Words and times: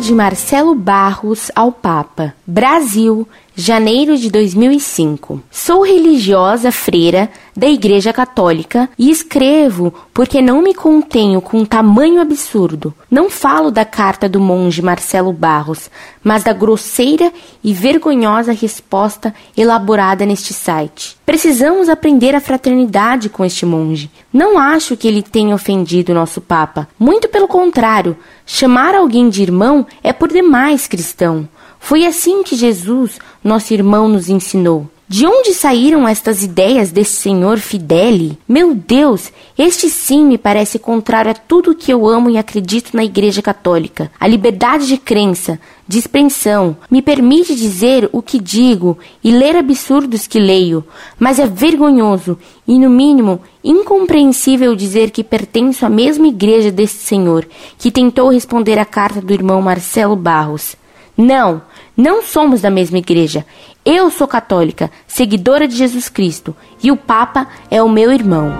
De 0.00 0.14
Marcelo 0.14 0.74
Barros 0.74 1.52
ao 1.54 1.70
Papa. 1.70 2.34
Brasil, 2.46 3.28
janeiro 3.60 4.16
de 4.16 4.30
2005. 4.30 5.42
Sou 5.50 5.82
religiosa 5.82 6.72
freira 6.72 7.30
da 7.54 7.68
Igreja 7.68 8.10
Católica 8.10 8.88
e 8.98 9.10
escrevo 9.10 9.92
porque 10.14 10.40
não 10.40 10.62
me 10.62 10.72
contenho 10.72 11.42
com 11.42 11.64
tamanho 11.66 12.22
absurdo. 12.22 12.94
Não 13.10 13.28
falo 13.28 13.70
da 13.70 13.84
carta 13.84 14.28
do 14.28 14.40
monge 14.40 14.80
Marcelo 14.80 15.30
Barros, 15.30 15.90
mas 16.24 16.42
da 16.42 16.54
grosseira 16.54 17.30
e 17.62 17.74
vergonhosa 17.74 18.52
resposta 18.52 19.34
elaborada 19.54 20.24
neste 20.24 20.54
site. 20.54 21.18
Precisamos 21.26 21.90
aprender 21.90 22.34
a 22.34 22.40
fraternidade 22.40 23.28
com 23.28 23.44
este 23.44 23.66
monge. 23.66 24.10
Não 24.32 24.58
acho 24.58 24.96
que 24.96 25.06
ele 25.06 25.22
tenha 25.22 25.54
ofendido 25.54 26.14
nosso 26.14 26.40
Papa. 26.40 26.88
Muito 26.98 27.28
pelo 27.28 27.46
contrário, 27.46 28.16
chamar 28.46 28.94
alguém 28.94 29.28
de 29.28 29.42
irmão 29.42 29.86
é 30.02 30.14
por 30.14 30.28
demais 30.28 30.86
cristão. 30.86 31.46
Foi 31.80 32.06
assim 32.06 32.44
que 32.44 32.54
Jesus, 32.54 33.18
nosso 33.42 33.74
irmão, 33.74 34.06
nos 34.06 34.28
ensinou. 34.28 34.86
De 35.08 35.26
onde 35.26 35.54
saíram 35.54 36.06
estas 36.06 36.44
ideias 36.44 36.92
desse 36.92 37.16
senhor 37.16 37.58
Fideli? 37.58 38.38
Meu 38.48 38.76
Deus, 38.76 39.32
este 39.58 39.88
sim 39.88 40.24
me 40.24 40.38
parece 40.38 40.78
contrário 40.78 41.32
a 41.32 41.34
tudo 41.34 41.74
que 41.74 41.92
eu 41.92 42.06
amo 42.06 42.30
e 42.30 42.38
acredito 42.38 42.96
na 42.96 43.02
Igreja 43.02 43.42
Católica. 43.42 44.08
A 44.20 44.28
liberdade 44.28 44.86
de 44.86 44.96
crença, 44.96 45.58
de 45.88 45.98
expressão, 45.98 46.76
me 46.88 47.02
permite 47.02 47.56
dizer 47.56 48.08
o 48.12 48.22
que 48.22 48.38
digo 48.38 48.96
e 49.24 49.32
ler 49.32 49.56
absurdos 49.56 50.28
que 50.28 50.38
leio, 50.38 50.84
mas 51.18 51.40
é 51.40 51.46
vergonhoso 51.48 52.38
e, 52.64 52.78
no 52.78 52.88
mínimo, 52.88 53.40
incompreensível 53.64 54.76
dizer 54.76 55.10
que 55.10 55.24
pertenço 55.24 55.84
à 55.84 55.88
mesma 55.88 56.28
igreja 56.28 56.70
desse 56.70 56.98
senhor, 56.98 57.48
que 57.76 57.90
tentou 57.90 58.28
responder 58.28 58.78
à 58.78 58.84
carta 58.84 59.20
do 59.20 59.32
irmão 59.32 59.60
Marcelo 59.60 60.14
Barros. 60.14 60.78
Não, 61.16 61.60
não 62.00 62.22
somos 62.22 62.62
da 62.62 62.70
mesma 62.70 62.98
igreja. 62.98 63.44
Eu 63.84 64.10
sou 64.10 64.26
católica, 64.26 64.90
seguidora 65.06 65.68
de 65.68 65.76
Jesus 65.76 66.08
Cristo, 66.08 66.56
e 66.82 66.90
o 66.90 66.96
Papa 66.96 67.46
é 67.70 67.82
o 67.82 67.88
meu 67.88 68.10
irmão. 68.10 68.50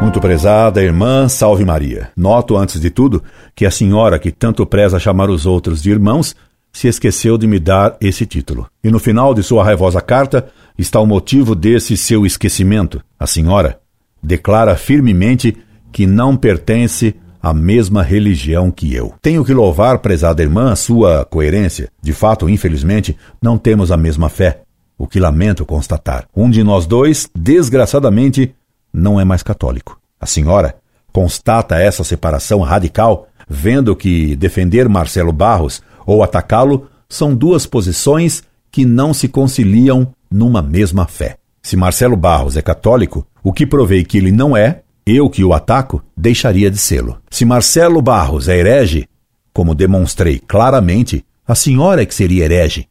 Muito 0.00 0.20
prezada 0.20 0.82
irmã, 0.82 1.28
salve 1.28 1.66
Maria. 1.66 2.10
Noto 2.16 2.56
antes 2.56 2.80
de 2.80 2.88
tudo 2.88 3.22
que 3.54 3.66
a 3.66 3.70
senhora 3.70 4.18
que 4.18 4.32
tanto 4.32 4.64
preza 4.64 4.98
chamar 4.98 5.28
os 5.28 5.44
outros 5.44 5.82
de 5.82 5.90
irmãos 5.90 6.34
se 6.72 6.88
esqueceu 6.88 7.36
de 7.36 7.46
me 7.46 7.58
dar 7.58 7.96
esse 8.00 8.24
título. 8.24 8.66
E 8.82 8.90
no 8.90 8.98
final 8.98 9.34
de 9.34 9.42
sua 9.42 9.64
raivosa 9.64 10.00
carta 10.00 10.48
está 10.78 10.98
o 10.98 11.06
motivo 11.06 11.54
desse 11.54 11.96
seu 11.96 12.24
esquecimento. 12.24 13.02
A 13.18 13.26
senhora 13.26 13.80
declara 14.22 14.76
firmemente 14.76 15.54
que 15.92 16.06
não 16.06 16.36
pertence 16.36 17.14
a 17.42 17.54
mesma 17.54 18.02
religião 18.02 18.70
que 18.70 18.94
eu. 18.94 19.14
Tenho 19.22 19.44
que 19.44 19.54
louvar, 19.54 19.98
prezada 19.98 20.42
irmã, 20.42 20.72
a 20.72 20.76
sua 20.76 21.24
coerência. 21.24 21.90
De 22.02 22.12
fato, 22.12 22.48
infelizmente, 22.48 23.16
não 23.40 23.56
temos 23.56 23.92
a 23.92 23.96
mesma 23.96 24.28
fé. 24.28 24.62
O 24.96 25.06
que 25.06 25.20
lamento 25.20 25.64
constatar. 25.64 26.26
Um 26.36 26.50
de 26.50 26.64
nós 26.64 26.86
dois, 26.86 27.28
desgraçadamente, 27.34 28.54
não 28.92 29.20
é 29.20 29.24
mais 29.24 29.42
católico. 29.42 29.98
A 30.20 30.26
senhora 30.26 30.76
constata 31.12 31.76
essa 31.78 32.04
separação 32.04 32.60
radical, 32.60 33.28
vendo 33.48 33.94
que 33.94 34.36
defender 34.36 34.88
Marcelo 34.88 35.32
Barros 35.32 35.82
ou 36.04 36.22
atacá-lo 36.22 36.88
são 37.08 37.34
duas 37.34 37.66
posições 37.66 38.42
que 38.70 38.84
não 38.84 39.14
se 39.14 39.28
conciliam 39.28 40.08
numa 40.30 40.60
mesma 40.60 41.06
fé. 41.06 41.36
Se 41.62 41.76
Marcelo 41.76 42.16
Barros 42.16 42.56
é 42.56 42.62
católico, 42.62 43.26
o 43.42 43.52
que 43.52 43.66
provei 43.66 44.04
que 44.04 44.18
ele 44.18 44.32
não 44.32 44.56
é, 44.56 44.82
eu 45.10 45.30
que 45.30 45.44
o 45.44 45.52
ataco, 45.52 46.02
deixaria 46.16 46.70
de 46.70 46.78
sê-lo. 46.78 47.18
Se 47.30 47.44
Marcelo 47.44 48.02
Barros 48.02 48.48
é 48.48 48.56
herege, 48.58 49.08
como 49.52 49.74
demonstrei 49.74 50.38
claramente, 50.38 51.24
a 51.46 51.54
senhora 51.54 52.02
é 52.02 52.06
que 52.06 52.14
seria 52.14 52.44
herege 52.44 52.86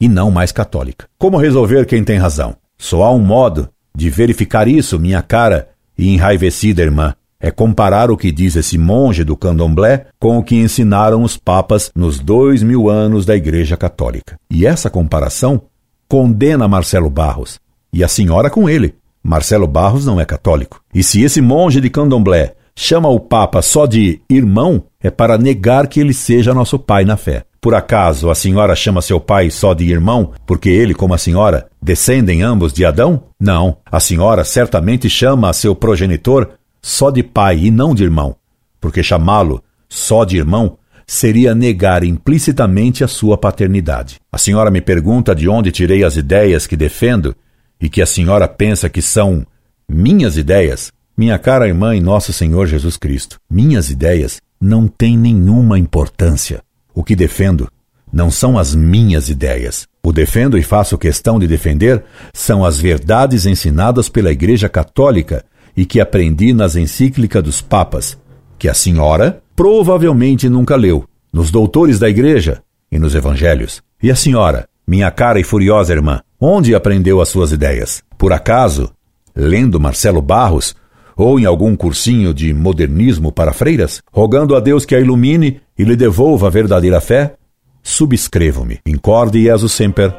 e 0.00 0.08
não 0.08 0.30
mais 0.30 0.52
católica. 0.52 1.06
Como 1.18 1.36
resolver 1.36 1.86
quem 1.86 2.02
tem 2.02 2.18
razão? 2.18 2.56
Só 2.76 3.02
há 3.02 3.12
um 3.12 3.20
modo 3.20 3.68
de 3.94 4.08
verificar 4.08 4.68
isso, 4.68 4.98
minha 4.98 5.22
cara 5.22 5.68
e 5.96 6.08
enraivecida 6.08 6.82
irmã. 6.82 7.14
É 7.40 7.50
comparar 7.50 8.10
o 8.10 8.16
que 8.16 8.32
diz 8.32 8.56
esse 8.56 8.76
monge 8.76 9.22
do 9.22 9.36
candomblé 9.36 10.06
com 10.18 10.38
o 10.38 10.42
que 10.42 10.56
ensinaram 10.56 11.22
os 11.22 11.36
papas 11.36 11.90
nos 11.94 12.18
dois 12.18 12.62
mil 12.62 12.88
anos 12.88 13.24
da 13.24 13.36
Igreja 13.36 13.76
Católica. 13.76 14.38
E 14.50 14.66
essa 14.66 14.90
comparação 14.90 15.62
condena 16.08 16.66
Marcelo 16.66 17.10
Barros 17.10 17.60
e 17.92 18.02
a 18.02 18.08
senhora 18.08 18.50
com 18.50 18.68
ele, 18.68 18.94
Marcelo 19.22 19.66
Barros 19.66 20.06
não 20.06 20.20
é 20.20 20.24
católico. 20.24 20.80
E 20.94 21.02
se 21.02 21.22
esse 21.22 21.40
monge 21.40 21.80
de 21.80 21.90
candomblé 21.90 22.54
chama 22.74 23.08
o 23.08 23.18
Papa 23.18 23.60
só 23.60 23.86
de 23.86 24.20
irmão, 24.30 24.84
é 25.00 25.10
para 25.10 25.36
negar 25.36 25.88
que 25.88 25.98
ele 25.98 26.14
seja 26.14 26.54
nosso 26.54 26.78
pai 26.78 27.04
na 27.04 27.16
fé. 27.16 27.44
Por 27.60 27.74
acaso 27.74 28.30
a 28.30 28.34
senhora 28.34 28.76
chama 28.76 29.02
seu 29.02 29.18
pai 29.18 29.50
só 29.50 29.74
de 29.74 29.84
irmão, 29.84 30.32
porque 30.46 30.68
ele, 30.68 30.94
como 30.94 31.12
a 31.12 31.18
senhora, 31.18 31.66
descendem 31.82 32.42
ambos 32.42 32.72
de 32.72 32.84
Adão? 32.84 33.24
Não. 33.38 33.78
A 33.90 33.98
senhora 33.98 34.44
certamente 34.44 35.10
chama 35.10 35.50
a 35.50 35.52
seu 35.52 35.74
progenitor 35.74 36.50
só 36.80 37.10
de 37.10 37.22
pai 37.22 37.58
e 37.64 37.70
não 37.70 37.94
de 37.94 38.04
irmão, 38.04 38.36
porque 38.80 39.02
chamá-lo 39.02 39.62
só 39.88 40.24
de 40.24 40.36
irmão 40.36 40.78
seria 41.04 41.54
negar 41.54 42.04
implicitamente 42.04 43.02
a 43.02 43.08
sua 43.08 43.36
paternidade. 43.36 44.20
A 44.30 44.38
senhora 44.38 44.70
me 44.70 44.80
pergunta 44.80 45.34
de 45.34 45.48
onde 45.48 45.72
tirei 45.72 46.04
as 46.04 46.16
ideias 46.16 46.66
que 46.66 46.76
defendo 46.76 47.34
e 47.80 47.88
que 47.88 48.02
a 48.02 48.06
senhora 48.06 48.48
pensa 48.48 48.88
que 48.88 49.02
são 49.02 49.46
minhas 49.88 50.36
ideias, 50.36 50.92
minha 51.16 51.38
cara 51.38 51.66
irmã 51.66 51.96
e 51.96 52.00
nosso 52.00 52.32
Senhor 52.32 52.66
Jesus 52.66 52.96
Cristo, 52.96 53.38
minhas 53.50 53.90
ideias 53.90 54.40
não 54.60 54.86
têm 54.86 55.16
nenhuma 55.16 55.78
importância. 55.78 56.62
O 56.94 57.02
que 57.02 57.16
defendo 57.16 57.68
não 58.12 58.30
são 58.30 58.58
as 58.58 58.74
minhas 58.74 59.28
ideias. 59.28 59.86
O 60.02 60.12
defendo 60.12 60.56
e 60.56 60.62
faço 60.62 60.96
questão 60.96 61.38
de 61.38 61.46
defender 61.46 62.02
são 62.32 62.64
as 62.64 62.78
verdades 62.78 63.46
ensinadas 63.46 64.08
pela 64.08 64.32
Igreja 64.32 64.68
Católica 64.68 65.44
e 65.76 65.84
que 65.84 66.00
aprendi 66.00 66.52
nas 66.52 66.76
encíclicas 66.76 67.42
dos 67.42 67.60
papas, 67.60 68.18
que 68.58 68.68
a 68.68 68.74
senhora 68.74 69.42
provavelmente 69.54 70.48
nunca 70.48 70.76
leu, 70.76 71.04
nos 71.32 71.50
doutores 71.50 71.98
da 71.98 72.08
Igreja 72.08 72.62
e 72.90 72.98
nos 72.98 73.14
evangelhos. 73.14 73.82
E 74.02 74.10
a 74.10 74.16
senhora, 74.16 74.68
minha 74.86 75.10
cara 75.10 75.38
e 75.38 75.44
furiosa 75.44 75.92
irmã, 75.92 76.20
onde 76.40 76.74
aprendeu 76.74 77.20
as 77.20 77.28
suas 77.28 77.52
ideias? 77.52 78.02
Por 78.16 78.32
acaso, 78.32 78.90
lendo 79.34 79.80
Marcelo 79.80 80.22
Barros 80.22 80.74
ou 81.16 81.38
em 81.38 81.44
algum 81.44 81.74
cursinho 81.74 82.32
de 82.32 82.54
modernismo 82.54 83.32
para 83.32 83.52
freiras, 83.52 84.00
rogando 84.12 84.54
a 84.54 84.60
Deus 84.60 84.84
que 84.84 84.94
a 84.94 85.00
ilumine 85.00 85.60
e 85.76 85.84
lhe 85.84 85.96
devolva 85.96 86.46
a 86.46 86.50
verdadeira 86.50 87.00
fé? 87.00 87.34
Subscrevo-me. 87.82 88.80
Incorde 88.86 89.42
Jesus 89.42 89.72
Semper, 89.72 90.14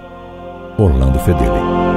Orlando 0.77 1.19
Fedeli. 1.19 1.88